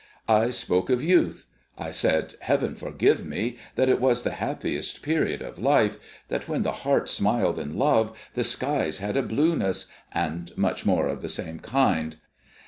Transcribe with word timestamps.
I 0.27 0.49
spoke 0.49 0.89
of 0.89 1.03
youth. 1.03 1.45
I 1.77 1.91
said, 1.91 2.33
Heaven 2.39 2.73
forgive 2.73 3.23
me, 3.23 3.57
that 3.75 3.87
it 3.87 4.01
was 4.01 4.23
the 4.23 4.31
happiest 4.31 5.03
period 5.03 5.43
of 5.43 5.59
life; 5.59 5.99
that 6.27 6.47
when 6.47 6.63
the 6.63 6.71
heart 6.71 7.07
smiled 7.07 7.59
in 7.59 7.77
love 7.77 8.19
the 8.33 8.43
skies 8.43 8.97
had 8.97 9.15
a 9.15 9.21
blueness; 9.21 9.91
and 10.11 10.51
much 10.57 10.87
more 10.87 11.07
of 11.07 11.21
the 11.21 11.29
same 11.29 11.59
kind. 11.59 12.15